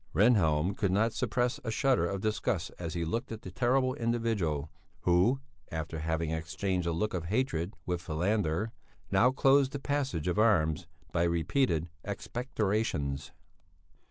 Rehnhjelm 0.15 0.75
could 0.75 0.91
not 0.91 1.13
suppress 1.13 1.59
a 1.63 1.69
shudder 1.69 2.07
of 2.07 2.21
disgust 2.21 2.71
as 2.79 2.95
he 2.95 3.05
looked 3.05 3.31
at 3.31 3.43
the 3.43 3.51
terrible 3.51 3.93
individual 3.93 4.71
who, 5.01 5.41
after 5.71 5.99
having 5.99 6.31
exchanged 6.31 6.87
a 6.87 6.91
look 6.91 7.13
of 7.13 7.25
hatred 7.25 7.75
with 7.85 8.01
Falander, 8.01 8.71
now 9.11 9.29
closed 9.29 9.73
the 9.73 9.79
passage 9.79 10.27
of 10.27 10.39
arms 10.39 10.87
by 11.11 11.21
repeated 11.21 11.87
expectorations. 12.03 13.31